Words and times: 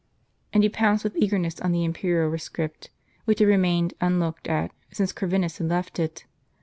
And 0.51 0.63
he 0.63 0.69
pounced 0.69 1.03
with 1.03 1.15
eagerness 1.15 1.61
on 1.61 1.73
the 1.73 1.83
imperial 1.85 2.27
rescript, 2.31 2.89
which 3.25 3.37
had 3.37 3.47
remained 3.47 3.93
unlooked 4.01 4.47
at, 4.47 4.71
since 4.91 5.11
Corvinus 5.13 5.59
had 5.59 5.67
left 5.67 5.99
it. 5.99 6.25